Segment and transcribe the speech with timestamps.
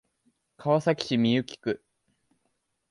[0.57, 1.83] 川崎市幸区